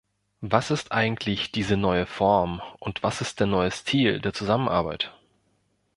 Was 0.39 0.71
ist 0.71 0.93
eigentlich 0.93 1.51
diese 1.51 1.77
neue 1.77 2.07
Form, 2.07 2.59
und 2.79 3.03
was 3.03 3.21
ist 3.21 3.39
der 3.39 3.45
neue 3.45 3.69
Stil 3.69 4.19
der 4.19 4.33
Zusammenarbeit? 4.33 5.13